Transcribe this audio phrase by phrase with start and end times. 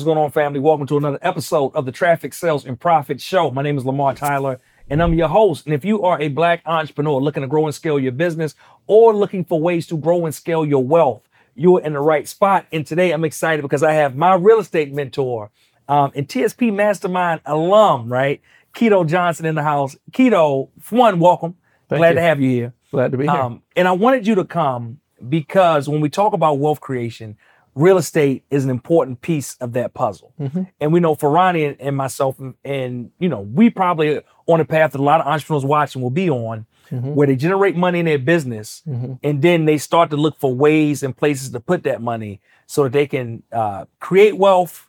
[0.00, 0.60] What's going on, family?
[0.60, 3.50] Welcome to another episode of the Traffic Sales and Profit Show.
[3.50, 4.58] My name is Lamar Tyler,
[4.88, 5.66] and I'm your host.
[5.66, 8.54] And if you are a black entrepreneur looking to grow and scale your business
[8.86, 12.64] or looking for ways to grow and scale your wealth, you're in the right spot.
[12.72, 15.50] And today I'm excited because I have my real estate mentor
[15.86, 18.40] um, and TSP Mastermind alum, right?
[18.72, 19.96] Kito Johnson in the house.
[20.12, 21.56] Kito, one, welcome.
[21.90, 22.14] Thank Glad you.
[22.14, 22.72] to have you here.
[22.90, 23.32] Glad to be here.
[23.32, 27.36] Um, and I wanted you to come because when we talk about wealth creation,
[27.74, 30.32] real estate is an important piece of that puzzle.
[30.40, 30.68] Mhm.
[30.80, 34.60] And we know for Ronnie and, and myself, and, and, you know, we probably on
[34.60, 37.14] a path that a lot of entrepreneurs watching will be on, Mhm.
[37.14, 39.18] where they generate money in their business, Mhm.
[39.22, 42.82] and then they start to look for ways and places to put that money so
[42.84, 44.88] that they can uh, create wealth,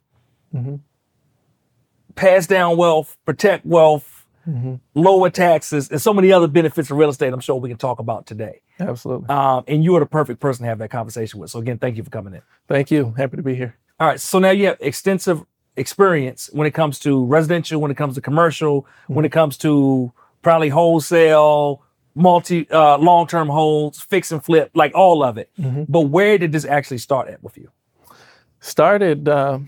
[0.53, 0.79] Mhm.
[2.15, 4.79] pass down wealth, protect wealth, Mhm.
[4.95, 7.31] lower taxes, and so many other benefits of real estate.
[7.33, 8.61] I'm sure we can talk about today.
[8.79, 9.29] Absolutely.
[9.29, 11.51] Um, and you are the perfect person to have that conversation with.
[11.51, 12.41] So again, thank you for coming in.
[12.67, 13.13] Thank you.
[13.17, 13.75] Happy to be here.
[13.99, 14.19] All right.
[14.19, 15.43] So now you have extensive
[15.77, 20.11] experience when it comes to residential, when it comes to commercial, when it comes to
[20.41, 21.83] probably wholesale,
[22.15, 25.49] multi uh, long term holds, fix and flip, like all of it.
[25.59, 25.85] Mhm.
[25.87, 27.69] But where did this actually start at with you?
[28.59, 29.59] Started uh,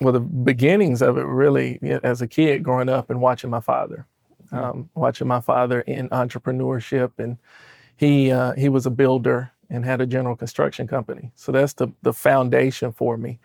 [0.00, 3.50] well, the beginnings of it really you know, as a kid growing up and watching
[3.50, 4.06] my father,
[4.52, 7.38] um, watching my father in entrepreneurship, and
[7.96, 11.30] he uh, he was a builder and had a general construction company.
[11.36, 13.38] So that's the the foundation for me.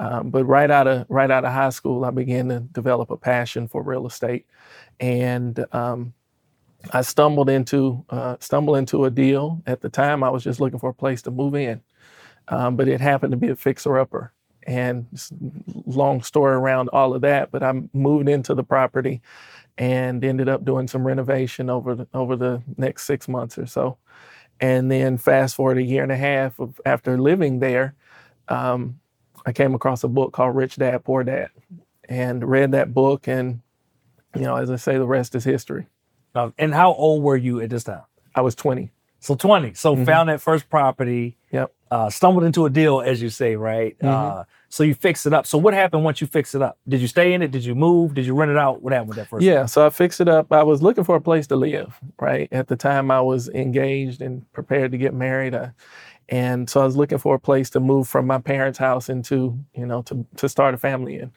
[0.00, 3.16] Um, but right out of right out of high school, I began to develop a
[3.18, 4.46] passion for real estate,
[5.00, 6.14] and um,
[6.92, 9.62] I stumbled into uh, stumbled into a deal.
[9.66, 11.82] At the time, I was just looking for a place to move in,
[12.48, 14.32] um, but it happened to be a fixer upper.
[14.70, 15.06] And
[15.84, 19.20] long story around all of that, but I moved into the property
[19.76, 23.98] and ended up doing some renovation over the, over the next six months or so.
[24.60, 27.94] And then fast forward a year and a half of after living there,
[28.46, 29.00] um,
[29.44, 31.48] I came across a book called Rich Dad Poor Dad,
[32.08, 33.26] and read that book.
[33.26, 33.62] And
[34.36, 35.88] you know, as I say, the rest is history.
[36.58, 38.02] And how old were you at this time?
[38.36, 38.92] I was 20.
[39.18, 39.74] So 20.
[39.74, 40.06] So Mhm.
[40.06, 41.72] found that first property, Yep.
[41.90, 43.98] Uh, stumbled into a deal, as you say, right?
[43.98, 44.08] Mhm.
[44.08, 45.46] Uh, so you fixed it up.
[45.46, 46.78] So what happened once you fixed it up?
[46.88, 47.50] Did you stay in it?
[47.50, 48.14] Did you move?
[48.14, 48.82] Did you rent it out?
[48.82, 49.42] What happened with that first?
[49.44, 50.52] Yeah, so I fixed it up.
[50.52, 52.48] I was looking for a place to live, right?
[52.52, 55.54] At the time, I was engaged and prepared to get married.
[55.54, 55.70] Uh,
[56.28, 59.58] and so I was looking for a place to move from my parents' house into,
[59.74, 61.32] you know, to, to start a family in.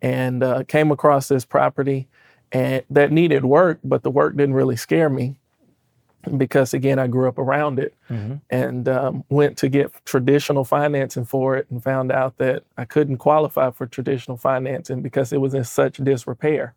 [0.00, 2.08] And uh, came across this property
[2.50, 5.36] and that needed work, but the work didn't really scare me
[6.36, 8.40] because, again, I grew up around it Mhm.
[8.50, 13.16] and um, went to get traditional financing for it and found out that I couldn't
[13.18, 16.74] qualify for traditional financing because it was in such disrepair.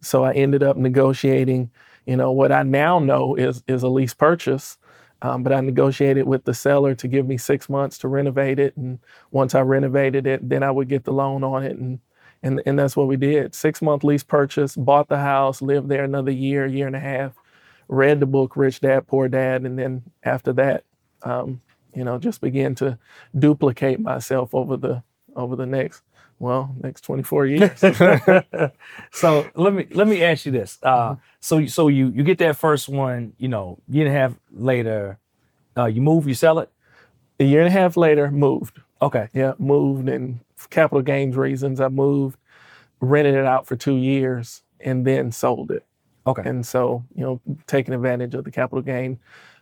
[0.00, 1.70] So I ended up negotiating,
[2.06, 4.78] you know, what I now know is is a lease purchase.
[5.20, 8.76] Um, but I negotiated with the seller to give me six months to renovate it,
[8.76, 9.00] and
[9.32, 11.98] once I renovated it, then I would get the loan on it, and
[12.44, 13.52] and and that's what we did.
[13.54, 17.34] Six month lease purchase, bought the house, lived there another year, year and a half,
[17.88, 20.84] read the book Rich Dad Poor Dad, and then after that,
[21.24, 21.60] um,
[21.94, 22.98] you know, just began to
[23.38, 25.02] duplicate myself over the
[25.36, 26.02] over the next
[26.40, 27.80] well next 24 years.
[29.12, 30.78] so let me let me ask you this.
[30.82, 31.20] Uh, Mm-hmm.
[31.40, 35.18] So so you you get that first one, you know, year and a half later,
[35.78, 36.70] uh, you move, you sell it.
[37.40, 38.80] a year and a half later, moved.
[39.02, 39.28] Okay.
[39.34, 42.38] Yeah, moved and for capital gains reasons, I moved,
[43.00, 45.84] rented it out for two years, and then sold it.
[46.28, 46.48] Okay.
[46.48, 49.18] And so, you know, taking advantage of the capital gain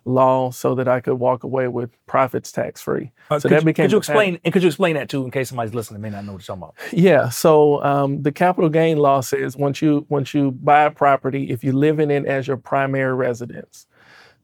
[0.07, 3.11] law so that I could walk away with profits tax free.
[3.31, 5.25] Uh, so could that you, became could you explain and could you explain that too
[5.25, 6.93] in case somebody's listening may not know what you're talking about?
[6.93, 7.29] Yeah.
[7.29, 11.65] So um, the capital gain law says once you once you buy a property, if
[11.65, 13.87] you live in it as your primary residence,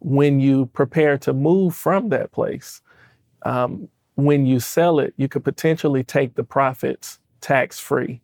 [0.01, 2.83] when you prepare to move from that place,
[3.45, 8.21] um, when you sell it, you could potentially take the profits tax free.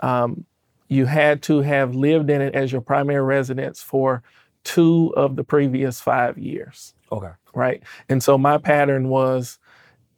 [0.00, 0.44] Um,
[0.92, 4.22] you had to have lived in it as your primary residence for
[4.64, 7.30] two of the previous five years Okay.
[7.54, 7.82] right?
[8.08, 9.58] And so my pattern was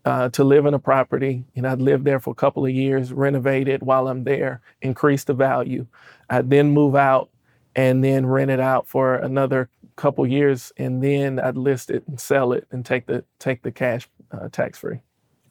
[0.05, 3.11] uh, to live in a property, and I'd live there for a couple of years,
[3.13, 5.87] renovate it while I'm there, increase the value.
[6.29, 7.31] I'd then move out
[7.75, 12.21] and then rent it out for another couple years, and then I'd list it and
[12.21, 15.01] sell it and take the take the cash uh, tax free,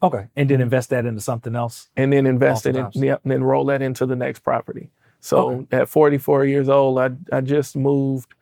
[0.02, 0.26] Okay.
[0.36, 1.88] And then invest that into something else.
[1.96, 4.90] and then invest it in, yep, and then roll that into the next property.
[5.24, 5.76] So Okay.
[5.78, 8.34] at 44 years old, I I just moved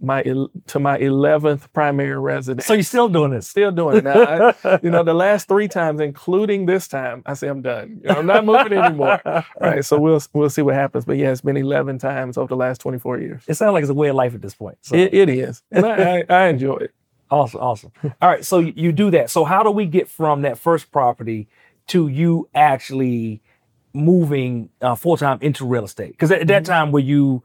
[0.00, 0.22] my
[0.66, 2.66] to my 11th primary residence.
[2.66, 3.48] So you're still doing this.
[3.48, 4.52] Still doing it now.
[4.64, 8.00] I- you know, the last three times, including this time, I say I'm done.
[8.02, 9.20] You know, I'm not moving anymore.
[9.60, 9.84] Right.
[9.84, 11.04] So we'll we'll see what happens.
[11.04, 13.44] But yeah, it's been 11 times over the last 24 years.
[13.46, 14.76] It sounds like it's a way of life at this point.
[14.82, 14.96] So.
[14.96, 16.90] It, it is, and I, I, I enjoy it.
[17.30, 17.92] Awesome, awesome.
[18.20, 19.30] All right, so you do that.
[19.30, 21.48] So how do we get from that first property
[21.86, 23.40] to you actually
[23.94, 26.10] moving uh, full time into real estate?
[26.12, 26.72] Because at, at that Mm-hmm.
[26.72, 27.42] time, were you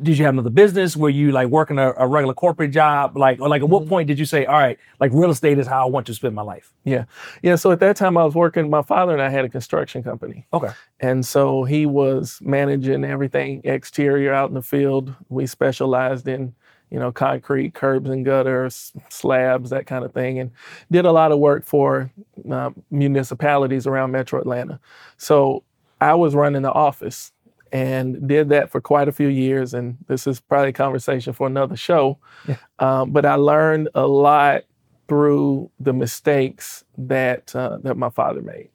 [0.00, 0.96] did you have another business?
[0.96, 3.16] Were you like working a, a regular corporate job?
[3.16, 3.72] Like, or like at Mm-hmm.
[3.72, 6.14] what point did you say, all right, like real estate is how I want to
[6.14, 6.72] spend my life?
[6.84, 7.06] Yeah.
[7.42, 7.56] Yeah.
[7.56, 10.46] So at that time I was working, my father and I had a construction company.
[10.52, 10.70] Okay.
[11.00, 15.12] And so he was managing everything exterior out in the field.
[15.30, 16.54] We specialized in,
[16.90, 20.50] you know, concrete, curbs and gutters, slabs, that kind of thing, and
[20.90, 22.10] did a lot of work for
[22.50, 24.78] uh, municipalities around Metro Atlanta.
[25.16, 25.64] So
[26.00, 27.32] I was running the office
[27.72, 29.74] and did that for quite a few years.
[29.74, 32.18] And this is probably a conversation for another show.
[32.46, 32.56] Yeah.
[32.78, 34.62] Um, but I learned a lot
[35.08, 38.70] through the mistakes that uh, that my father made.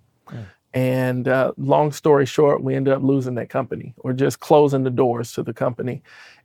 [0.73, 4.89] And uh, long story short, we ended up losing that company or just closing the
[4.89, 6.01] doors to the company.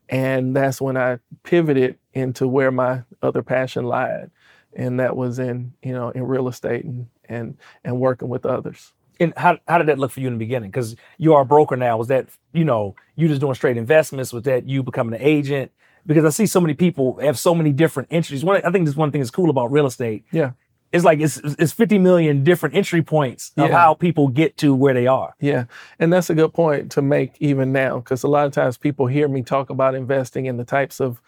[0.08, 4.30] And that's when I pivoted into where my other passion lied.
[4.74, 8.92] And that was in, you know, in real estate and and and working with others.
[9.18, 10.70] And how, how did that look for you in the beginning?
[10.70, 11.96] Because you are a broker now.
[11.96, 14.32] Was that, you know, you just doing straight investments?
[14.32, 15.72] Was that you becoming an agent?
[16.04, 18.44] Because I see so many people have so many different entries.
[18.44, 20.24] One, I think this one thing that's cool about real estate.
[20.30, 20.52] Yeah.
[20.92, 23.76] It's like it's it's 50 million different entry points of Yeah.
[23.78, 25.34] how people get to where they are.
[25.40, 25.64] Yeah,
[25.98, 29.06] and that's a good point to make even now, because a lot of times people
[29.06, 31.20] hear me talk about investing in the types of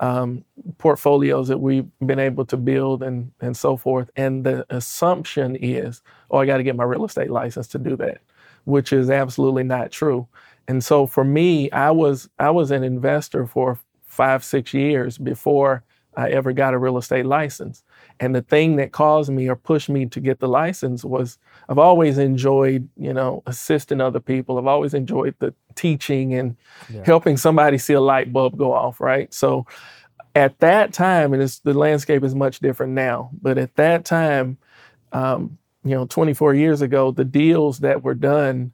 [0.00, 0.44] um,
[0.78, 6.02] portfolios that we've been able to build and and so forth, and the assumption is,
[6.30, 8.18] oh, I got to get my real estate license to do that,
[8.64, 10.26] which is absolutely not true.
[10.66, 15.84] And so for me, I was I was an investor for five six years before
[16.16, 17.83] I ever got a real estate license.
[18.20, 21.38] And the thing that caused me or pushed me to get the license was
[21.68, 24.58] I've always enjoyed, you know, assisting other people.
[24.58, 26.56] I've always enjoyed the teaching and
[26.92, 27.02] Yeah.
[27.04, 29.32] helping somebody see a light bulb go off, right?
[29.34, 29.66] So
[30.34, 34.58] at that time, and it's, the landscape is much different now, but at that time,
[35.12, 38.72] um, you know, 24 years ago, the deals that were done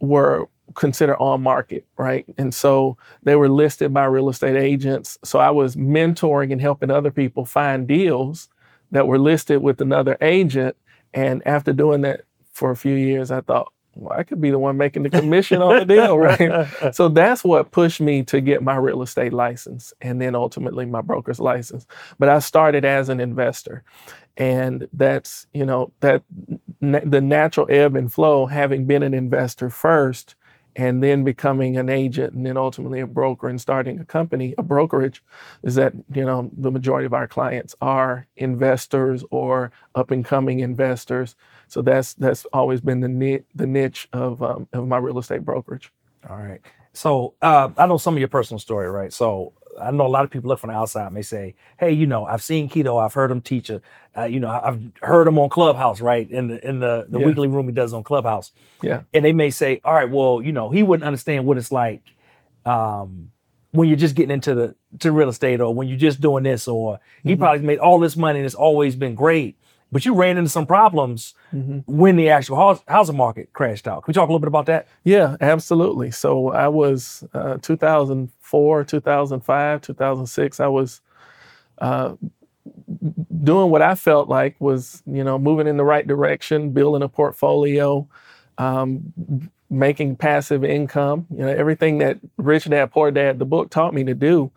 [0.00, 2.26] were considered on market, right?
[2.36, 5.18] And so they were listed by real estate agents.
[5.24, 8.48] So I was mentoring and helping other people find deals
[8.90, 10.76] that were listed with another agent.
[11.14, 14.58] And after doing that for a few years, I thought, well, I could be the
[14.58, 16.94] one making the commission on the deal, right?
[16.94, 21.00] So that's what pushed me to get my real estate license and then ultimately my
[21.00, 21.86] broker's license.
[22.18, 23.82] But I started as an investor.
[24.36, 26.22] And that's, you know, that
[26.80, 30.36] na- the natural ebb and flow, having been an investor first
[30.78, 34.62] and then becoming an agent and then ultimately a broker and starting a company, a
[34.62, 35.24] brokerage,
[35.64, 40.60] is that, you know, the majority of our clients are investors or up and coming
[40.60, 41.34] investors.
[41.66, 45.44] So that's that's always been the ni- the niche of um, of my real estate
[45.44, 45.92] brokerage.
[46.30, 46.60] All right.
[46.92, 49.12] So uh, I know some of your personal story, right?
[49.12, 51.92] So I know a lot of people look from the outside and they say, "Hey,
[51.92, 53.02] you know, I've seen Kito.
[53.02, 53.70] I've heard him teach.
[53.70, 53.80] A,
[54.16, 56.30] uh, you know, I've heard him on Clubhouse, right?
[56.30, 57.26] In the in the, the Yeah.
[57.26, 58.52] weekly room he does on Clubhouse.
[58.82, 59.02] Yeah.
[59.14, 62.02] And they may say, "All right, well, you know, he wouldn't understand what it's like
[62.66, 63.30] um,
[63.72, 66.66] when you're just getting into the to real estate, or when you're just doing this,
[66.68, 67.38] or he Mhm.
[67.38, 69.56] probably made all this money and it's always been great."
[69.90, 71.82] But you ran into some problems Mhm.
[71.86, 74.04] when the actual house, housing market crashed out.
[74.04, 74.86] Can we talk a little bit about that?
[75.02, 76.10] Yeah, absolutely.
[76.10, 77.56] So I was uh,
[78.48, 80.60] 2004, 2005, 2006.
[80.60, 81.00] I was
[81.78, 82.14] uh,
[83.44, 87.08] doing what I felt like was, you know, moving in the right direction, building a
[87.08, 88.08] portfolio,
[88.56, 89.12] um,
[89.70, 91.26] making passive income.
[91.30, 94.50] You know, everything that Rich Dad Poor Dad, the book, taught me to do.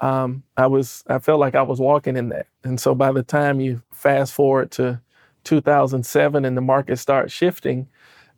[0.00, 2.46] Um, I was, I felt like I was walking in that.
[2.64, 5.00] And so by the time you fast forward to
[5.44, 7.88] 2007 and the market starts shifting,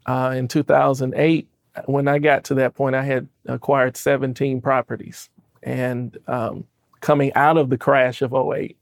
[0.06, 1.48] uh, in 2008,
[1.86, 5.28] when I got to that point, I had acquired 17 properties.
[5.62, 6.64] And um,
[7.00, 8.76] coming out of the crash of 08,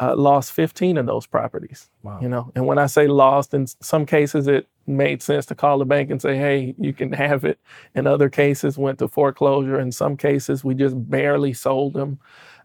[0.00, 1.90] uh, lost 15 of those properties.
[2.02, 2.18] Wow.
[2.20, 5.78] You know, and when I say lost, in some cases it made sense to call
[5.78, 7.58] the bank and say, "Hey, you can have it."
[7.94, 9.78] In other cases, went to foreclosure.
[9.78, 12.18] In some cases, we just barely sold them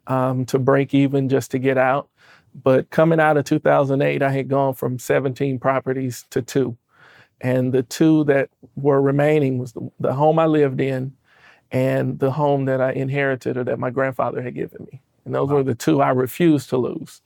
[0.07, 2.09] um, to break even just to get out.
[2.63, 6.77] But coming out of 2008, I had gone from 17 properties to two,
[7.41, 11.13] and the two that were remaining was the, the home I lived in,
[11.71, 15.01] and the home that I inherited or that my grandfather had given me.
[15.25, 15.55] And those Wow.
[15.57, 17.21] were the two I refused to lose.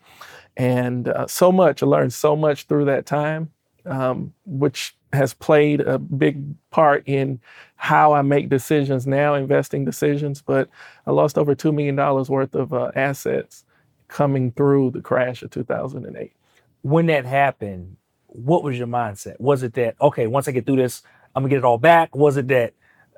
[0.57, 3.51] And uh, so much, I learned so much through that time,
[3.85, 7.39] um, which has played a big part in
[7.75, 10.41] how I make decisions now, investing decisions.
[10.41, 10.69] But
[11.07, 11.95] I lost over $2 million
[12.27, 13.65] worth of uh, assets
[14.07, 16.33] coming through the crash of 2008.
[16.81, 17.97] when that happened,
[18.29, 19.39] what was your mindset?
[19.39, 21.03] Was it that okay, once I get through this,
[21.36, 22.15] I'm gonna get it all back?
[22.15, 22.74] Was it that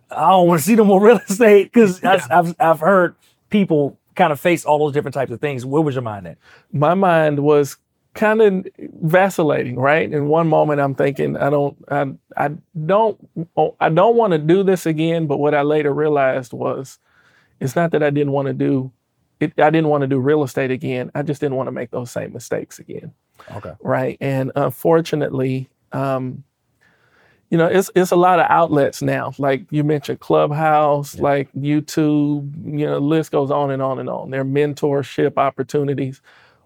[0.10, 1.72] I don't want to see no more real estate?
[1.72, 3.16] Because I've I've heard
[3.50, 5.66] people kind of face all those different types of things.
[5.66, 6.38] Where was your mind at?
[6.72, 7.78] My mind was
[8.14, 10.12] kind of vacillating, right?
[10.12, 12.52] In one moment, I'm thinking, I don't, I, I
[12.86, 13.18] don't,
[13.56, 15.28] oh, I don't want to do this again.
[15.28, 17.00] But what I later realized was,
[17.60, 18.92] it's not that I didn't want to do,
[19.40, 21.12] it, I didn't want to do real estate again.
[21.16, 23.14] I just didn't want to make those same mistakes again.
[23.52, 23.74] Okay.
[23.82, 24.18] Right.
[24.22, 26.44] And unfortunately, um,
[27.50, 29.34] you know, it's it's a lot of outlets now.
[29.38, 31.22] Like you mentioned, Clubhouse, yeah.
[31.22, 32.54] like YouTube.
[32.80, 34.32] You know, list goes on and on and on.
[34.32, 36.22] There are mentorship opportunities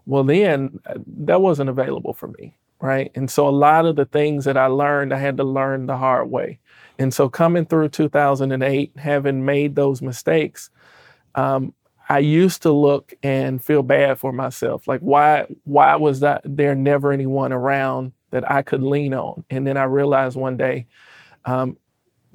[0.06, 3.12] well, then uh, that wasn't available for me, right?
[3.16, 5.98] And so a lot of the things that I learned, I had to learn the
[5.98, 6.60] hard way.
[7.00, 10.70] And so coming through 2008, having made those mistakes,
[11.36, 11.74] um,
[12.08, 14.88] I used to look and feel bad for myself.
[14.88, 19.44] Like why why was that there never anyone around that I could lean on?
[19.50, 20.88] And then I realized one day,
[21.46, 21.78] um,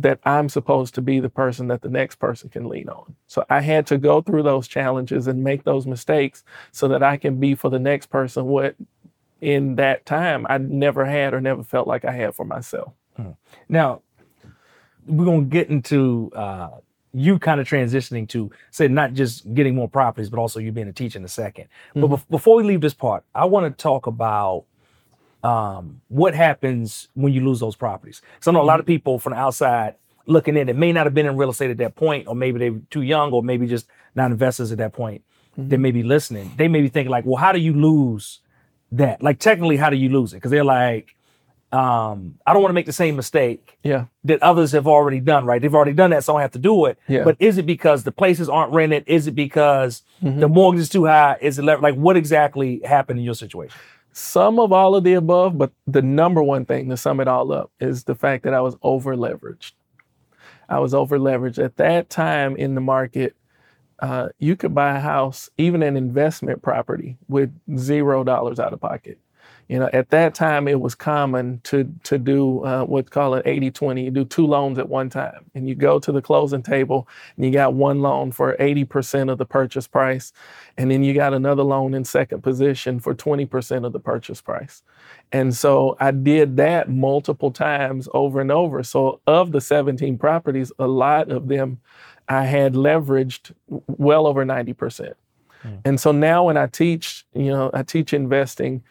[0.00, 3.14] that I'm supposed to be the person that the next person can lean on.
[3.26, 7.18] So I had to go through those challenges and make those mistakes so that I
[7.18, 8.76] can be for the next person what
[9.42, 12.92] in that time I never had or never felt like I had for myself.
[13.16, 13.32] Hmm.
[13.68, 14.00] Now,
[15.06, 16.70] we're going to get into uh,
[17.12, 20.88] you kind of transitioning to say not just getting more properties, but also you being
[20.88, 22.00] a teacher in a 2nd mm-hmm.
[22.00, 24.64] But be- before we leave this part, I want to talk about
[25.42, 28.22] um, what happens when you lose those properties.
[28.40, 28.92] So I know a lot of mm-hmm.
[28.92, 31.78] people from the outside looking in it may not have been in real estate at
[31.78, 34.92] that point, or maybe they were too young, or maybe just not investors at that
[34.92, 35.22] point.
[35.58, 35.68] Mm-hmm.
[35.68, 36.52] They may be listening.
[36.56, 38.40] They may be thinking like, well, how do you lose
[38.92, 39.22] that?
[39.22, 40.36] Like technically, how do you lose it?
[40.36, 41.16] Because they're like,
[41.72, 44.06] um, I don't want to make the same mistake yeah.
[44.24, 45.62] that others have already done, right?
[45.62, 46.98] They've already done that, so I don't have to do it.
[47.06, 47.22] Yeah.
[47.22, 49.04] But is it because the places aren't rented?
[49.06, 50.40] Is it because mm-hmm.
[50.40, 51.38] the mortgage is too high?
[51.40, 53.78] Is it like what exactly happened in your situation?
[54.12, 57.52] some of all of the above, but the number one thing to sum it all
[57.52, 59.72] up is the fact that I was over leveraged.
[60.68, 61.62] I was over leveraged.
[61.62, 63.36] At that time in the market,
[64.00, 68.80] uh, you could buy a house, even an investment property, with zero dollars out of
[68.80, 69.18] pocket.
[69.70, 73.42] You know, at that time, it was common to to do uh, what's called an
[73.42, 74.02] 80-20.
[74.02, 77.46] You do two loans at one time, and you go to the closing table, and
[77.46, 80.32] you got one loan for 80% of the purchase price,
[80.76, 84.82] and then you got another loan in second position for 20% of the purchase price.
[85.30, 88.82] And so I did that multiple times over and over.
[88.82, 91.78] So of the 17 properties, a lot of them
[92.28, 95.14] I had leveraged well over 90%.
[95.62, 95.74] Hmm.
[95.84, 98.82] And so now when I teach, you know, I teach investing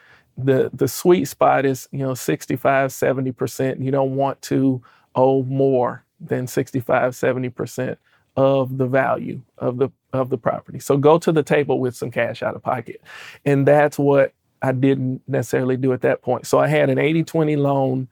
[0.46, 4.82] the the sweet spot is you know 65 70% you don't want to
[5.16, 7.98] owe more than 65 70%
[8.36, 10.80] of the value of the of the property.
[10.80, 13.02] So go to the table with some cash out of pocket.
[13.46, 16.46] And that's what i didn't necessarily do at that point.
[16.46, 18.08] So i had an 80-20 loan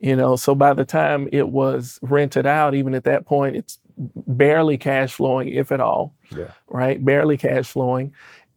[0.00, 3.78] you know so by the time it was rented out even at that point it's
[3.96, 6.52] barely cash flowing if at all yeah.
[6.68, 7.04] right?
[7.04, 8.12] Barely cash flowing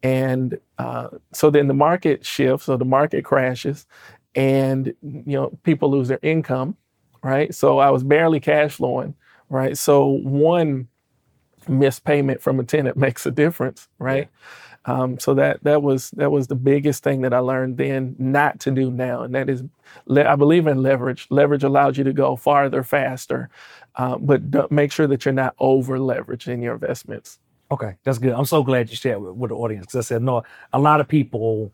[0.06, 3.88] and uh, so then the market shifts, so the market crashes,
[4.36, 6.78] and you know people lose their income,
[7.24, 7.56] right?
[7.56, 9.16] So I was barely cash flowing,
[9.50, 9.76] right?
[9.78, 10.90] So one
[11.68, 14.30] missed payment from a tenant makes a difference, right?
[14.86, 18.60] Um, so that that was that was the biggest thing that I learned then not
[18.62, 19.64] to do now, and that is,
[20.10, 21.28] I believe in leverage.
[21.32, 23.50] Leverage allows you to go farther, faster,
[23.96, 27.40] uh, but make sure that you're not over leveraged in your investments.
[27.72, 28.34] Okay, that's good.
[28.34, 30.44] I'm so glad you shared with, with the audience because I said no.
[30.72, 31.74] A lot of people,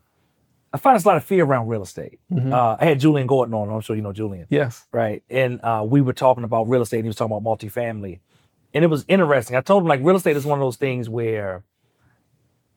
[0.72, 2.18] I find there's a lot of fear around real estate.
[2.32, 2.52] Mm-hmm.
[2.52, 3.68] Uh, I had Julian Gordon on.
[3.68, 4.46] I'm sure you know Julian.
[4.48, 4.86] Yes.
[4.92, 6.98] Right, and uh, we were talking about real estate.
[6.98, 8.20] and He was talking about multifamily,
[8.72, 9.56] and it was interesting.
[9.56, 11.62] I told him like real estate is one of those things where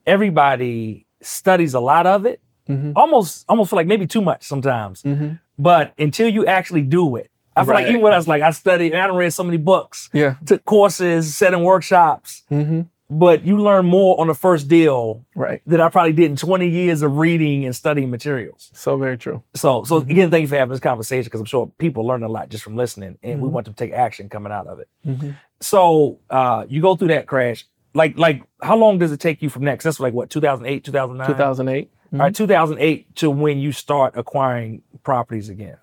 [0.05, 2.91] everybody studies a lot of it, mm-hmm.
[2.97, 5.03] almost almost feel like maybe too much sometimes.
[5.03, 5.35] Mm-hmm.
[5.57, 7.83] But until you actually do it, I feel right.
[7.83, 10.35] like even when I was like I studied and I read so many books, yeah,
[10.45, 12.43] took courses, sat in workshops.
[12.51, 16.35] Mm-hmm but you learn more on the first deal right that I probably did in
[16.35, 18.71] 20 years of reading and studying materials.
[18.73, 19.43] So very true.
[19.53, 20.09] So so mm-hmm.
[20.09, 22.63] again, thank you for having this conversation because I'm sure people learn a lot just
[22.63, 23.41] from listening and mm-hmm.
[23.41, 24.89] we want to take action coming out of it.
[25.05, 25.31] Mm-hmm.
[25.61, 27.65] So uh, you go through that crash.
[27.93, 29.83] Like like how long does it take you from next?
[29.83, 31.27] That's like what 2008, 2009?
[31.27, 31.91] 2008.
[32.13, 35.77] All right, 2008 to when you start acquiring properties again.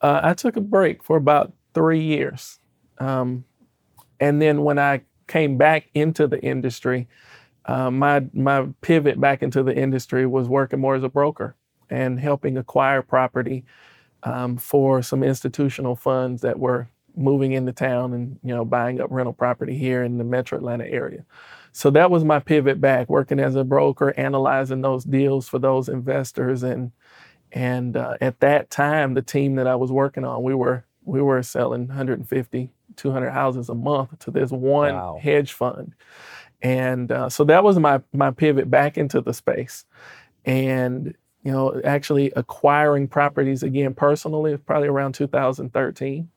[0.00, 2.58] Uh, I took a break for about three years.
[2.98, 3.44] Um,
[4.18, 7.08] and then when I came back into the industry,
[7.64, 11.56] uh, my my pivot back into the industry was working more as a broker
[11.88, 13.64] and helping acquire property
[14.24, 16.86] um, for some institutional funds that were
[17.16, 20.86] moving into town and you know buying up rental property here in the Metro Atlanta
[20.86, 21.24] area.
[21.72, 25.88] So that was my pivot back, working as a broker, analyzing those deals for those
[25.88, 26.92] investors, and
[27.52, 31.22] and uh, at that time, the team that I was working on, we were we
[31.22, 35.18] were selling 150 200 houses a month to this one wow.
[35.20, 35.94] hedge fund.
[36.60, 39.84] And uh, so that was my my pivot back into the space.
[40.44, 46.28] And you know, actually acquiring properties again personally, probably around 2013.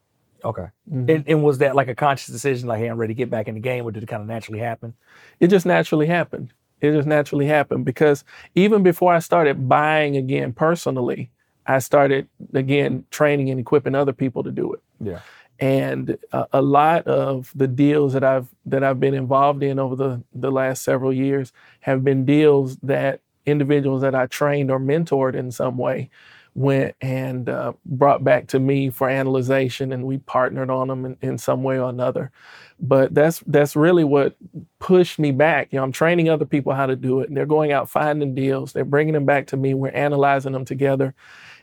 [0.43, 0.67] Okay.
[0.91, 1.15] Mhm.
[1.15, 3.47] And, and was that like a conscious decision, like, hey, I'm ready to get back
[3.47, 4.93] in the game, or did it kind of naturally happen?
[5.39, 6.53] It just naturally happened.
[6.81, 11.31] It just naturally happened because even before I started buying again personally,
[11.65, 14.81] I started again training and equipping other people to do it.
[14.99, 15.19] Yeah.
[15.59, 20.21] And a, lot of the deals that I've that I've been involved in over the
[20.33, 25.51] the last several years have been deals that individuals that I trained or mentored in
[25.51, 26.09] some way
[26.55, 31.17] went and uh, brought back to me for analyzation, and we partnered on them in,
[31.21, 32.31] in some way or another.
[32.79, 34.35] But that's that's really what
[34.79, 35.71] pushed me back.
[35.71, 38.33] You know, I'm training other people how to do it, and they're going out finding
[38.33, 38.73] deals.
[38.73, 39.73] They're bringing them back to me.
[39.73, 41.13] We're analyzing them together,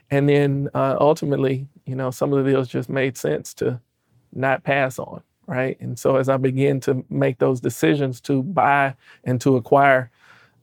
[0.09, 3.79] and then uh, ultimately, you know, some of the deals just made sense to
[4.33, 5.79] not pass on, right?
[5.79, 10.11] And so as I began to make those decisions to buy and to acquire,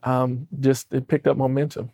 [0.02, 1.90] um, just it picked up momentum.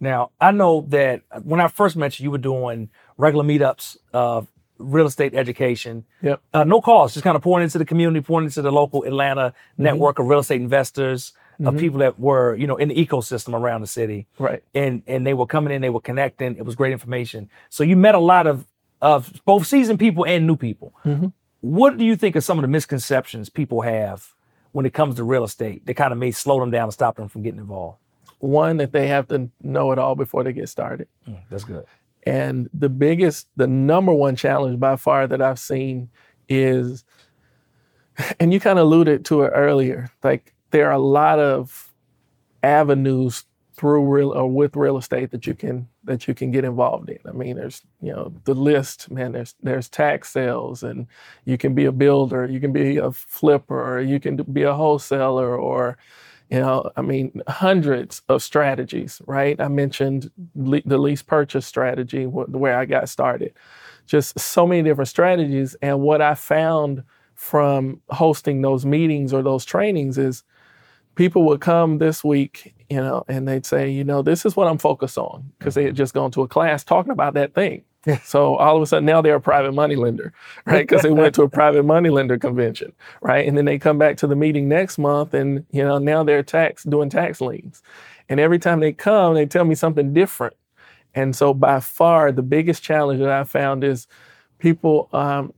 [0.00, 4.46] Now, I know that when I first met you, you were doing regular meetups of
[4.78, 6.04] real estate education.
[6.22, 6.40] Yep.
[6.54, 9.54] Uh, no cost, just kind of pouring into the community, pouring into the local Atlanta
[9.76, 11.32] network of real estate investors,
[11.64, 11.78] of Mhm.
[11.80, 14.26] people that were, you know, in the ecosystem around the city.
[14.38, 14.62] Right.
[14.74, 16.56] And and they were coming in, they were connecting.
[16.56, 17.48] It was great information.
[17.68, 18.66] So you met a lot of
[19.02, 20.92] of both seasoned people and new people.
[21.04, 21.32] Mhm.
[21.60, 24.34] What do you think are some of the misconceptions people have
[24.72, 27.16] when it comes to real estate that kind of may slow them down and stop
[27.16, 27.98] them from getting involved?
[28.40, 31.08] One that they have to know it all before they get started.
[31.50, 31.84] that's good.
[32.24, 36.08] And the biggest, the number one challenge by far that I've seen
[36.48, 37.04] is,
[38.40, 41.92] and you kind of alluded to it earlier, like there are a lot of
[42.62, 43.44] avenues
[43.76, 47.18] through real or with real estate that you can that you can get involved in.
[47.26, 49.32] I mean, there's you know the list, man.
[49.32, 51.06] There's there's tax sales, and
[51.44, 54.74] you can be a builder, you can be a flipper, or you can be a
[54.74, 55.96] wholesaler, or
[56.50, 59.60] you know, I mean, hundreds of strategies, right?
[59.60, 63.52] I mentioned le- the lease purchase strategy, wh- where I got started.
[64.06, 65.76] Just so many different strategies.
[65.82, 67.02] And what I found
[67.34, 70.42] from hosting those meetings or those trainings is
[71.18, 74.68] people would come this week, you know, and they'd say, you know, this is what
[74.68, 77.82] I'm focused on because they had just gone to a class talking about that thing.
[78.22, 80.32] So all of a sudden now they're a private money lender,
[80.64, 80.86] right?
[80.86, 83.46] Because they went to a private money lender convention, right?
[83.46, 86.44] And then they come back to the meeting next month, and you know now they're
[86.44, 87.82] tax doing tax liens,
[88.28, 90.54] and every time they come, they tell me something different.
[91.14, 94.06] And so by far the biggest challenge that I found is
[94.60, 95.52] people um,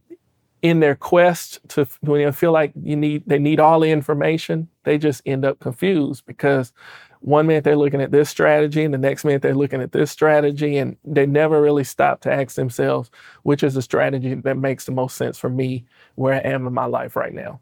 [0.62, 4.70] in their quest to when they feel like you need they need all the information,
[4.85, 6.73] they just end up confused because
[7.21, 10.11] one minute they're looking at this strategy and the next minute they're looking at this
[10.11, 13.11] strategy and they never really stop to ask themselves
[13.43, 16.73] which is the strategy that makes the most sense for me where I am in
[16.73, 17.61] my life right now.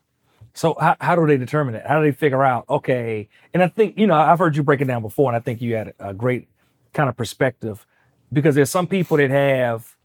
[0.55, 1.87] So how, how do they determine it?
[1.87, 4.81] How do they figure out, okay, and I think, you know, I've heard you break
[4.81, 6.49] it down before, and I think you had a great
[6.93, 7.87] kind of perspective
[8.33, 9.97] because there's some people that have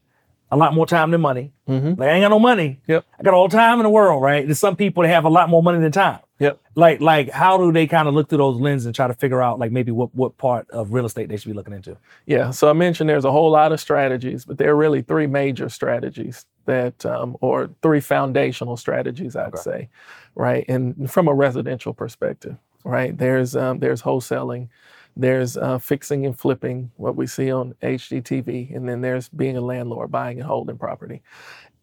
[0.52, 1.54] a lot more time than money.
[1.68, 1.98] Mhm.
[1.98, 2.80] Like I ain't got no money.
[2.88, 3.06] Yep.
[3.20, 4.46] I got all the time in the world, right?
[4.46, 6.20] There's some people that have a lot more money than time.
[6.44, 6.60] Yep.
[6.76, 9.42] Like, like how do they kind of look through those lenses and try to figure
[9.42, 11.98] out like maybe what what part of real estate they should be looking into?
[12.26, 15.28] Yeah, so I mentioned there's a whole lot of strategies, but there are really three
[15.28, 19.58] major strategies that, um, or three foundational strategies, I'd Okay.
[19.58, 19.90] say,
[20.36, 20.66] right?
[20.68, 23.18] And from a residential perspective, right?
[23.18, 24.70] There's um, there's wholesaling,
[25.16, 29.62] there's uh, fixing and flipping, what we see on HGTV, and then there's being a
[29.62, 31.22] landlord, buying and holding property,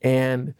[0.03, 0.55] and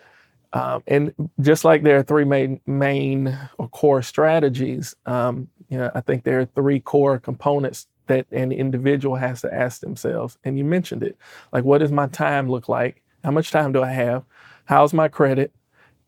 [0.53, 5.91] um, and just like there are three main main or core strategies, um, you know,
[5.95, 10.37] I think there are three core components that an individual has to ask themselves.
[10.43, 11.17] And you mentioned it,
[11.53, 13.03] like what does my time look like?
[13.23, 14.25] How much time do I have?
[14.65, 15.53] How's my credit?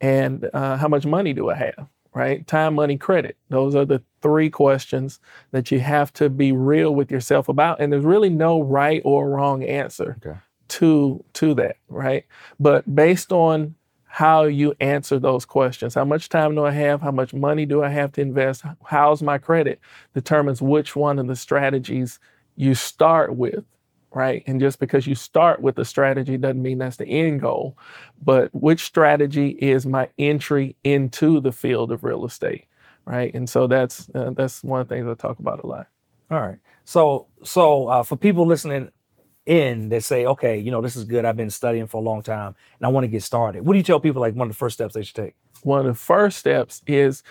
[0.01, 1.87] And uh, how much money do I have?
[2.15, 2.47] Right?
[2.47, 3.37] Time, money, credit.
[3.49, 5.21] Those are the three questions
[5.53, 7.81] that you have to be real with yourself about.
[7.81, 10.39] And there's really no right or wrong answer Okay.
[10.69, 12.27] to to that, right?
[12.61, 13.77] But based on
[14.13, 17.01] how you answer those questions, how much time do I have?
[17.01, 18.63] How much money do I have to invest?
[18.85, 19.81] How's my credit?
[20.13, 22.19] Determines which one of the strategies
[22.55, 23.65] you start with,
[24.13, 24.43] right?
[24.47, 27.79] And just because you start with a strategy doesn't mean that's the end goal,
[28.23, 32.67] but which strategy is my entry into the field of real estate,
[33.07, 33.33] right?
[33.33, 35.87] And so that's uh, that's one of the things I talk about a lot.
[36.31, 36.59] All right.
[36.85, 38.91] So so uh, for people listening
[39.47, 41.25] in that say, okay, you know, this is good.
[41.25, 43.67] I've been studying for a long time and I want to get started.
[43.67, 45.35] What do you tell people like one of the first steps they should take?
[45.65, 47.23] one of the first steps is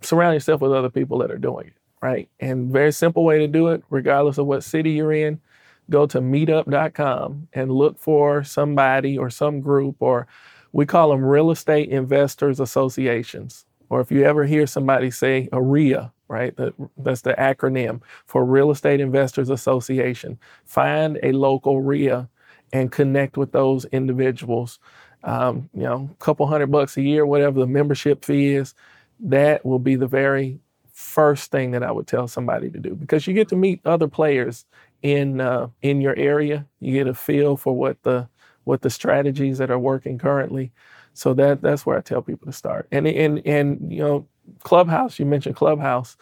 [0.00, 2.28] surround yourself with other people that are doing it, right?
[2.38, 5.40] And very simple way to do it, regardless of what city you're in,
[5.88, 10.26] go to meetup.com and look for somebody or some group or
[10.72, 15.62] we call them real estate investors associations, or if you ever hear somebody say a
[15.62, 16.56] REIA, right?
[16.56, 20.38] That, that's the acronym for Real Estate Investors Association.
[20.66, 22.28] Find a local REIA
[22.72, 24.80] and connect with those individuals.
[25.24, 28.74] Um, you know, a couple hundred bucks a year, whatever the membership fee is,
[29.20, 30.60] that will be the very
[30.92, 34.08] first thing that I would tell somebody to do because you get to meet other
[34.08, 34.66] players
[35.02, 36.66] in uh, in your area.
[36.80, 38.28] You get a feel for what the
[38.64, 40.72] what the strategies that are working currently.
[41.14, 42.88] So that that's where I tell people to start.
[42.92, 44.28] And and and you know,
[44.62, 45.18] Clubhouse.
[45.18, 46.16] You mentioned Clubhouse.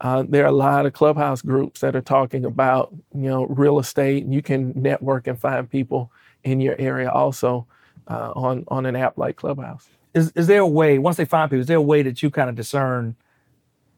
[0.00, 3.78] Uh, there are a lot of clubhouse groups that are talking about you know real
[3.78, 4.26] estate.
[4.26, 6.12] You can network and find people
[6.44, 7.66] in your area also
[8.08, 9.88] uh, on on an app like Clubhouse.
[10.14, 11.62] Is is there a way once they find people?
[11.62, 13.16] Is there a way that you kind of discern?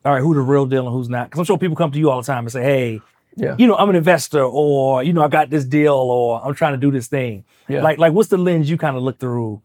[0.04, 1.28] All right, who the real deal and who's not?
[1.30, 3.02] Because I'm sure people come to you all the time and say, "Hey,
[3.36, 3.56] Yeah.
[3.58, 6.74] you know, I'm an investor, or you know, I got this deal, or I'm trying
[6.74, 7.82] to do this thing." Yeah.
[7.82, 9.62] Like, like, what's the lens you kind of look through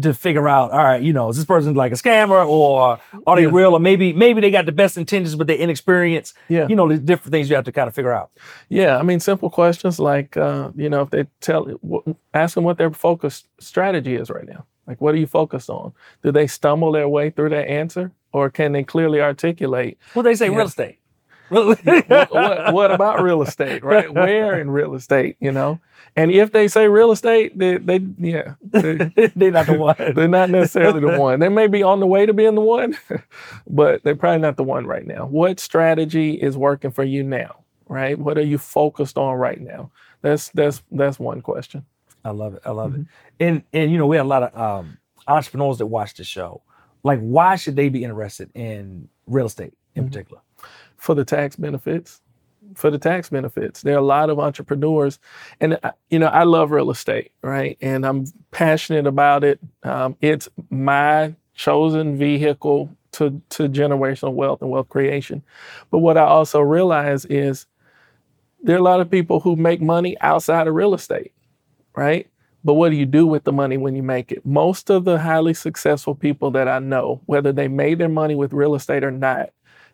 [0.00, 0.70] to figure out?
[0.72, 3.50] All right, you know, is this person like a scammer, or are they Yeah.
[3.52, 6.34] real, or maybe maybe they got the best intentions, but they're inexperienced.
[6.48, 6.66] Yeah.
[6.68, 8.30] You know, the different things you have to kind of figure out.
[8.68, 11.66] Yeah, I mean, simple questions like, uh, you know, if they tell,
[12.34, 14.66] ask them what their focus strategy is right now.
[14.86, 15.92] Like, what are you focused on?
[16.22, 20.34] Do they stumble their way through that answer, or can they clearly articulate What they
[20.34, 20.56] say, Yeah.
[20.56, 20.98] real estate.
[21.48, 24.12] What, what, what about real estate, right?
[24.12, 25.80] Where in real estate, you know?
[26.16, 28.94] And if they say real estate, they, they yeah, they,
[29.36, 29.96] they're not the one.
[30.14, 31.40] they're not necessarily the one.
[31.40, 32.98] They may be on the way to being the one,
[33.68, 35.26] but they're probably not the one right now.
[35.26, 38.18] What strategy is working for you now, right?
[38.18, 39.90] What are you focused on right now?
[40.22, 41.84] That's that's that's one question.
[42.24, 42.62] I love it.
[42.64, 43.02] I love it.
[43.38, 46.62] And and you know, we have a lot of um, entrepreneurs that watch the show.
[47.04, 50.40] Like, why should they be interested in real estate in particular?
[51.06, 52.20] For the tax benefits.
[52.74, 55.20] For the tax benefits, there are a lot of entrepreneurs,
[55.60, 55.78] and
[56.10, 57.78] you know I love real estate, right?
[57.80, 59.60] And I'm passionate about it.
[59.84, 65.44] Um, it's my chosen vehicle to to generational wealth and wealth creation.
[65.92, 67.66] But what I also realize is
[68.64, 71.32] there are a lot of people who make money outside of real estate,
[71.94, 72.28] right?
[72.64, 74.44] But what do you do with the money when you make it?
[74.44, 78.52] Most of the highly successful people that I know, whether they made their money with
[78.52, 79.50] real estate or not,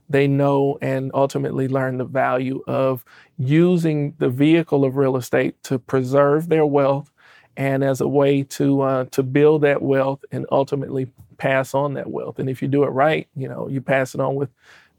[0.08, 3.04] they know and ultimately learn the value of
[3.38, 7.10] using the vehicle of real estate to preserve their wealth
[7.56, 11.06] and as a way to uh, to build that wealth and ultimately
[11.38, 12.38] pass on that wealth.
[12.38, 14.50] And if you do it right, you know, you pass it on with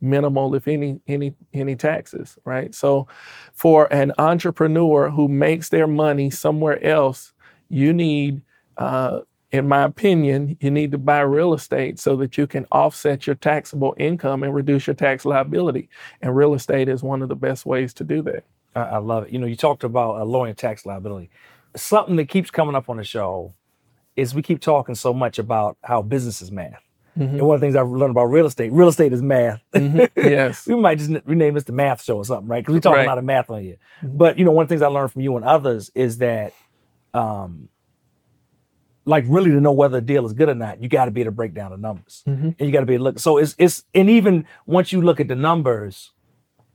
[0.02, 2.76] minimal, if any, any, any taxes, right?
[2.76, 3.08] So,
[3.54, 7.34] for an entrepreneur who makes their money somewhere else,
[7.70, 8.42] you need,
[8.78, 9.22] uh,
[9.54, 13.36] in my opinion, you need to buy real estate so that you can offset your
[13.36, 15.90] taxable income and reduce your tax liability.
[16.24, 18.44] And real estate is one of the best ways to do that.
[18.76, 19.30] I, I love it.
[19.32, 21.30] You know, you talked about uh, lowering tax liability.
[21.76, 23.54] Something that keeps coming up on the show
[24.16, 26.82] is we keep talking so much about how business is math.
[27.16, 29.62] And one of the things I've learned about real estate, real estate is math.
[30.16, 30.66] Yes.
[30.68, 32.64] we might just rename this the math show or something, right?
[32.64, 33.06] Because we talk Right.
[33.06, 33.76] a lot of math on here.
[34.02, 36.54] But you know, one of the things I learned from you and others is that,
[37.14, 37.70] um,
[39.06, 41.22] like really to know whether a deal is good or not, you got to be
[41.22, 42.48] able to break down the numbers, mm-hmm.
[42.48, 43.20] and you got to be able to look.
[43.20, 46.12] So it's it's and even once you look at the numbers,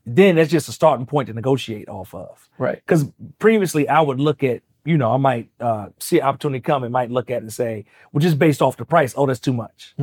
[0.04, 2.48] then that's just a starting point to negotiate off of.
[2.58, 2.76] Right.
[2.76, 3.06] Because
[3.38, 6.92] previously I would look at, you know, I might uh, see an opportunity come and
[6.92, 9.52] might look at it and say, well, just based off the price, oh, that's too
[9.52, 9.94] much.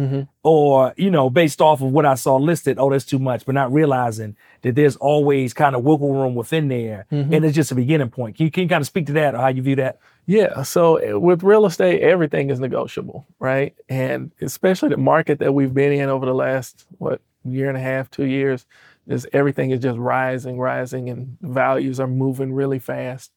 [0.43, 3.55] Or, you know, based off of what I saw listed, oh, that's too much, but
[3.55, 7.07] not realizing that there's always kind of wiggle room within there.
[7.33, 8.37] And it's just a beginning point.
[8.37, 9.99] Can you, can you kind of speak to that or how you view that?
[10.27, 10.63] Yeah.
[10.63, 13.75] So uh, with real estate, everything is negotiable, right?
[13.89, 17.81] And especially the market that we've been in over the last, what, year and a
[17.81, 18.65] half, two years,
[19.07, 23.31] is everything is just rising, rising, and values are moving really fast.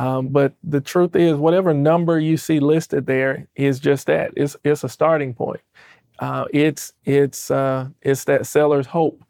[0.00, 4.32] Um, but the truth is, whatever number you see listed there is just that.
[4.34, 5.60] It's it's a starting point.
[6.18, 9.22] Uh, it's it's uh, it's that seller's hope,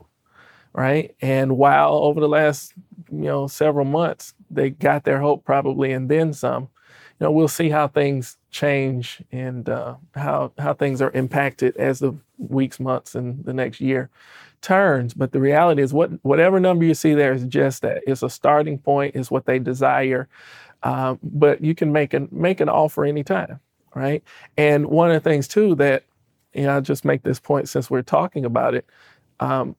[0.73, 1.13] right?
[1.21, 2.75] And while over the last
[3.11, 7.49] you know several months they got their hope probably and then some, you know we'll
[7.49, 13.17] see how things change and uh, how how things are impacted as the weeks, months,
[13.17, 14.09] and the next year
[14.63, 15.15] turns.
[15.15, 18.03] But the reality is, what whatever number you see there is just that.
[18.07, 19.17] It's a starting point.
[19.17, 20.29] It's what they desire.
[20.83, 23.61] Um, but you can make an make an offer anytime,
[23.95, 24.23] right?
[24.57, 26.05] And one of the things too that
[26.55, 28.87] you know, I'll just make this point since we're talking about it.
[29.39, 29.77] Um,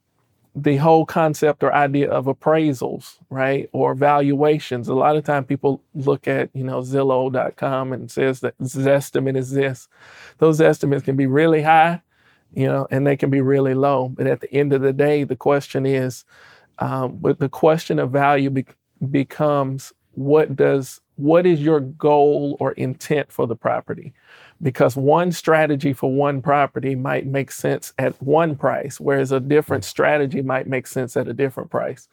[0.55, 4.89] the whole concept or idea of appraisals, right, or valuations.
[4.89, 9.51] A lot of time people look at, you know, Zillow.com and says that Zestimate is
[9.51, 9.87] this.
[10.39, 12.01] Those estimates can be really high,
[12.53, 14.09] you know, and they can be really low.
[14.09, 16.25] But at the end of the day, the question is,
[16.79, 18.65] um, but the question of value be-
[19.09, 24.11] becomes what does what is your goal or intent for the property?
[24.61, 29.85] Because one strategy for one property might make sense at one price, whereas a different
[29.85, 32.07] strategy might make sense at a different price.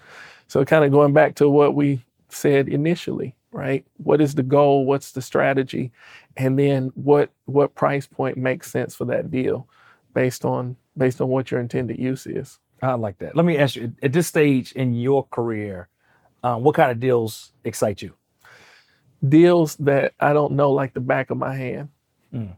[0.47, 3.85] So, kind of going back to what we said initially, right?
[3.97, 4.85] What is the goal?
[4.85, 5.91] What's the strategy?
[6.37, 9.67] And then what what price point makes sense for that deal
[10.15, 12.59] based on based on what your intended use is.
[12.83, 13.37] I like that.
[13.37, 15.89] Let me ask you at this stage in your career,
[16.43, 18.15] um, what kind of deals excite you?
[19.27, 21.89] Deals that I don't know like the back of my hand.
[22.33, 22.57] Mm.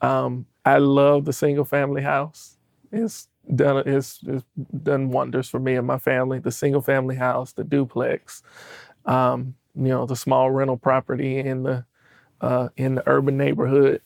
[0.00, 2.56] Um, I love the single family house.
[2.90, 4.44] It's done it's, it's
[4.82, 6.38] done wonders for me and my family.
[6.38, 8.42] The single family house, the duplex,
[9.04, 11.84] um, you know, the small rental property in the
[12.40, 14.00] uh, in the urban neighborhood.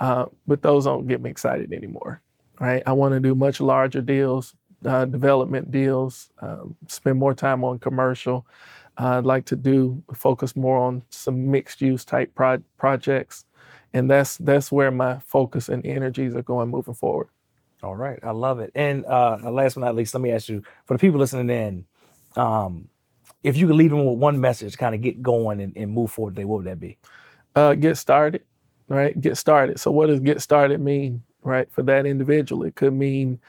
[0.00, 2.20] Uh, but those don't get me excited anymore.
[2.58, 2.82] Right?
[2.86, 7.78] I want to do much larger deals, uh, development deals, um, spend more time on
[7.78, 8.46] commercial.
[8.96, 13.46] I'd like to do focus more on some mixed use type pro- projects,
[13.94, 17.28] and that's that's where my focus and energies are going moving forward.
[17.82, 18.72] All right, I love it.
[18.74, 21.86] And uh, last but not least, let me ask you for the people listening in,
[22.36, 22.88] um,
[23.42, 26.10] if you could leave them with one message, kind of get going and, and move
[26.10, 26.98] forward, today, what would that be?
[27.54, 28.42] Uh, get started,
[28.90, 29.18] right?
[29.18, 29.80] Get started.
[29.80, 31.70] So, what does get started mean, right?
[31.72, 33.40] For that individual, it could mean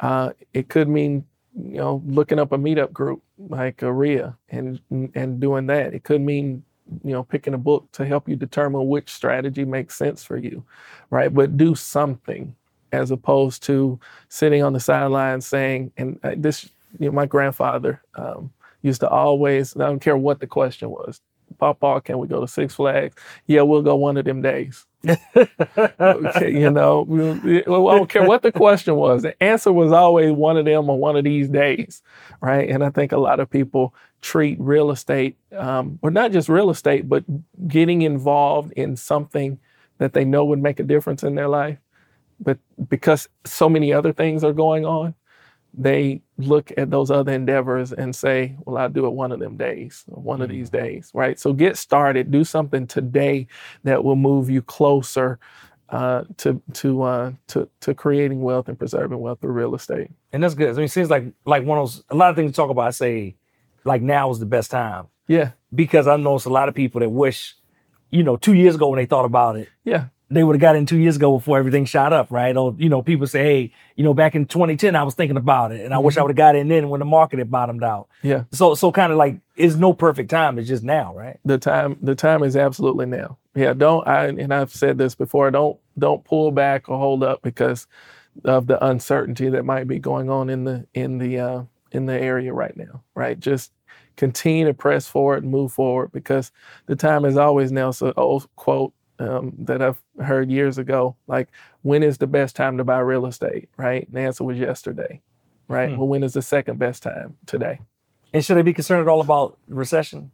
[0.00, 1.24] uh, it could mean
[1.56, 5.94] you know looking up a meetup group like a REIA and and doing that.
[5.94, 6.62] It could mean
[7.04, 10.62] you know picking a book to help you determine which strategy makes sense for you,
[11.10, 11.32] right?
[11.32, 12.54] But do something
[12.92, 18.02] as opposed to sitting on the sidelines saying, and uh, this, you know, my grandfather
[18.14, 18.50] um,
[18.82, 21.20] used to always, I don't care what the question was,
[21.58, 23.14] Papa, can we go to Six Flags?
[23.46, 24.86] Yeah, we'll go one of them days.
[25.36, 27.06] okay, you know,
[27.44, 29.22] I don't care what the question was.
[29.22, 32.02] The answer was always one of them or one of these days,
[32.40, 32.68] right?
[32.68, 36.70] And I think a lot of people treat real estate, um, or not just real
[36.70, 37.24] estate, but
[37.68, 39.58] getting involved in something
[39.98, 41.78] that they know would make a difference in their life.
[42.40, 42.58] But
[42.88, 45.14] because so many other things are going on,
[45.78, 49.56] they look at those other endeavors and say, well, I'll do it one of them
[49.56, 50.84] days, one of these mm-hmm.
[50.84, 51.38] days, right?
[51.38, 53.46] So get started, do something today
[53.84, 55.38] that will move you closer
[55.90, 60.10] uh, to to uh, to to creating wealth and preserving wealth through real estate.
[60.32, 60.70] And that's good.
[60.70, 62.70] I mean, it seems like like one of those a lot of things to talk
[62.70, 62.88] about.
[62.88, 63.36] I say
[63.84, 65.06] like now is the best time.
[65.28, 65.52] Yeah.
[65.74, 67.54] Because I know it's a lot of people that wish,
[68.10, 69.68] you know, two years ago when they thought about it.
[69.84, 72.54] Yeah they would have got in two years ago before everything shot up, right?
[72.56, 75.72] Or you know, people say, hey, you know, back in 2010, I was thinking about
[75.72, 76.04] it, and I mm-hmm.
[76.04, 76.26] wish I mm-hmm.
[76.26, 78.08] would have got in then when the market had bottomed out.
[78.22, 78.44] Yeah.
[78.52, 80.58] So so kind of like it's no perfect time.
[80.58, 81.38] It's just now, right?
[81.44, 83.38] The time the time is absolutely now.
[83.54, 83.72] Yeah.
[83.72, 85.50] Don't I and I've said this before.
[85.50, 87.86] Don't don't pull back or hold up because
[88.44, 92.12] of the uncertainty that might be going on in the in the uh, in the
[92.12, 93.02] area right now.
[93.14, 93.38] Right.
[93.38, 93.72] Just
[94.16, 96.52] continue to press forward and move forward because
[96.86, 97.92] the time is always now.
[97.92, 101.48] So old quote um, that I've heard years ago, like
[101.82, 103.68] when is the best time to buy real estate?
[103.76, 104.06] Right?
[104.06, 105.20] And the answer was yesterday.
[105.68, 105.90] Right?
[105.90, 105.96] Hmm.
[105.98, 107.36] Well, when is the second best time?
[107.46, 107.80] Today.
[108.32, 110.30] And should I be concerned at all about recession?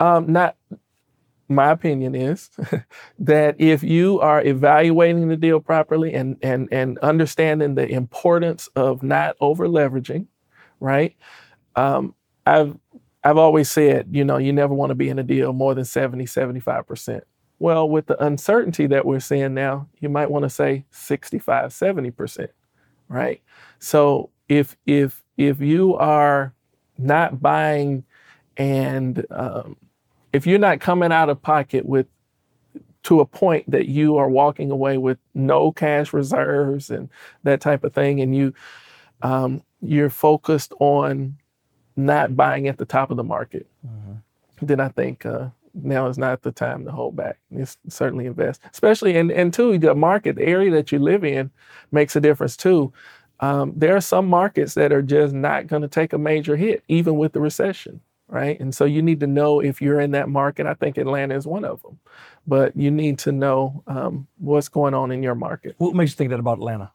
[0.00, 0.56] Um, not.
[1.48, 2.48] My opinion is
[3.18, 9.02] that if you are evaluating the deal properly and and and understanding the importance of
[9.02, 10.28] not over leveraging,
[10.80, 11.14] right?
[11.76, 12.14] Um,
[12.46, 12.76] I've
[13.24, 15.84] I've always said, you know, you never want to be in a deal more than
[15.84, 17.20] 70, 75%.
[17.62, 22.48] Well, with the uncertainty that we're seeing now, you might want to say 65, 70%,
[23.08, 23.40] right?
[23.78, 26.54] So if if if you are
[26.98, 28.02] not buying
[28.56, 29.76] and um,
[30.32, 32.08] if you're not coming out of pocket with
[33.04, 37.08] to a point that you are walking away with no cash reserves and
[37.44, 38.52] that type of thing, and you
[39.22, 41.38] um, you're focused on
[41.94, 44.14] not buying at the top of the market, mm-hmm.
[44.66, 47.38] then I think uh, now is not the time to hold back.
[47.50, 51.50] It's certainly invest, especially in and two the market, the area that you live in,
[51.90, 52.92] makes a difference too.
[53.40, 56.84] Um, there are some markets that are just not going to take a major hit,
[56.88, 58.58] even with the recession, right?
[58.60, 60.66] And so you need to know if you're in that market.
[60.66, 61.98] I think Atlanta is one of them,
[62.46, 65.74] but you need to know um, what's going on in your market.
[65.78, 66.92] What makes you think that about Atlanta?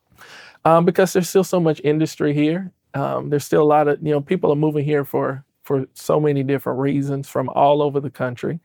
[0.63, 2.71] Um, because there's still so much industry here.
[2.93, 6.19] Um, there's still a lot of you know people are moving here for for so
[6.19, 8.59] many different reasons from all over the country.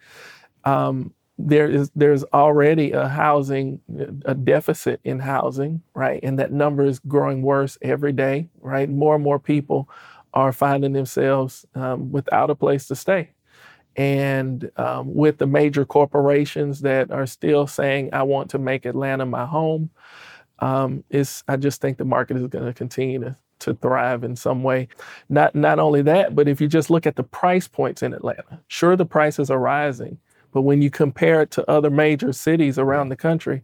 [0.65, 3.81] Um, there is there's already a housing
[4.25, 6.21] a deficit in housing, right?
[6.23, 8.89] And that number is growing worse every day, right?
[8.89, 9.89] More and more people
[10.35, 13.31] are finding themselves um, without a place to stay.
[13.97, 19.27] And um, with the major corporations that are still saying, I want to make Atlanta
[19.27, 19.91] my home,
[20.61, 24.37] um, is I just think the market is going to continue to to thrive in
[24.37, 24.89] some way.
[25.29, 28.61] Not not only that, but if you just look at the price points in Atlanta,
[28.69, 30.19] sure the prices are rising,
[30.53, 33.63] but when you compare it to other major cities around the country,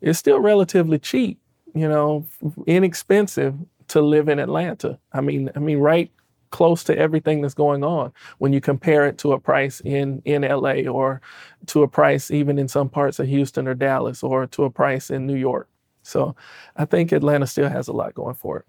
[0.00, 1.40] it's still relatively cheap,
[1.74, 2.26] you know,
[2.66, 3.54] inexpensive
[3.88, 4.98] to live in Atlanta.
[5.12, 6.10] I mean, I mean right
[6.50, 10.42] close to everything that's going on when you compare it to a price in in
[10.42, 11.20] LA or
[11.66, 15.10] to a price even in some parts of Houston or Dallas or to a price
[15.10, 15.68] in New York.
[16.02, 16.36] So
[16.76, 18.64] I think Atlanta still has a lot going for it.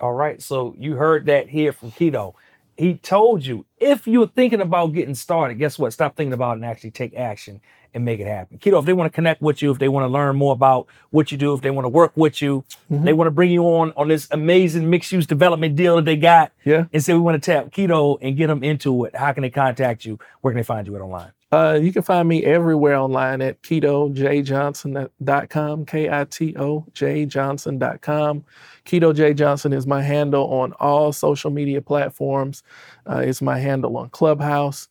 [0.00, 0.42] All right.
[0.42, 2.34] So you heard that here from Kito.
[2.76, 5.92] He told you if you're thinking about getting started, guess what?
[5.92, 7.60] Stop thinking about it and actually take action
[7.94, 8.58] and make it happen.
[8.58, 10.88] Kito, if they want to connect with you, if they want to learn more about
[11.10, 13.04] what you do, if they want to work with you, mm-hmm.
[13.04, 16.16] they want to bring you on on this amazing mixed use development deal that they
[16.16, 16.50] got.
[16.64, 16.86] Yeah.
[16.92, 19.14] And say we want to tap Kito and get them into it.
[19.14, 20.18] How can they contact you?
[20.40, 21.30] Where can they find you at online?
[21.54, 28.44] Uh, you can find me everywhere online at kitojjohnson.com, K-I-T-O, jjohnson.com.
[28.84, 32.64] Kito J Johnson is my handle on all social media platforms.
[33.08, 34.88] Uh, it's my handle on Clubhouse.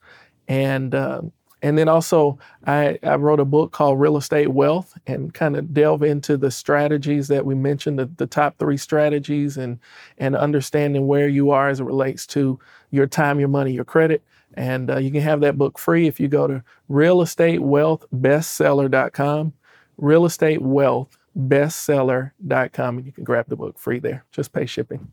[0.48, 1.24] And uh,
[1.62, 5.74] and then also, I, I, wrote a book called Real Estate Wealth and kind of
[5.74, 9.80] delve into the strategies that we mentioned, the, the top three strategies, and,
[10.18, 12.60] and understanding where you are as it relates to
[12.92, 14.22] your time, your money, your credit.
[14.56, 19.54] And uh, you can have that book free if you go to realestatewealthbestseller.com,
[20.02, 24.26] realestatewealthbestseller.com, and you can grab the book free there.
[24.32, 25.12] Just pay shipping.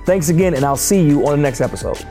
[0.05, 2.05] Thanks again, and I'll see you on the next episode.